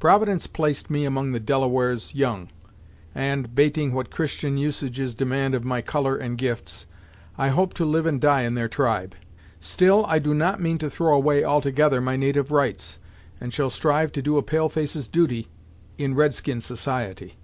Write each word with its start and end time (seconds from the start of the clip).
Providence 0.00 0.48
placed 0.48 0.90
me 0.90 1.04
among 1.04 1.30
the 1.30 1.38
Delawares 1.38 2.12
young, 2.12 2.48
and, 3.14 3.54
'bating 3.54 3.92
what 3.94 4.10
Christian 4.10 4.56
usages 4.58 5.14
demand 5.14 5.54
of 5.54 5.62
my 5.64 5.80
colour 5.80 6.16
and 6.16 6.36
gifts, 6.36 6.88
I 7.36 7.50
hope 7.50 7.74
to 7.74 7.84
live 7.84 8.04
and 8.04 8.20
die 8.20 8.40
in 8.42 8.54
their 8.56 8.66
tribe. 8.66 9.14
Still 9.60 10.04
I 10.06 10.18
do 10.18 10.34
not 10.34 10.60
mean 10.60 10.78
to 10.78 10.90
throw 10.90 11.14
away 11.14 11.44
altogether 11.44 12.00
my 12.00 12.16
natyve 12.16 12.50
rights, 12.50 12.98
and 13.40 13.54
shall 13.54 13.70
strive 13.70 14.10
to 14.14 14.20
do 14.20 14.36
a 14.36 14.42
pale 14.42 14.68
face's 14.68 15.06
duty, 15.06 15.46
in 15.96 16.16
red 16.16 16.34
skin 16.34 16.60
society." 16.60 17.36